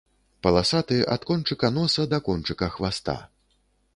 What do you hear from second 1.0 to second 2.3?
ад кончыка носа да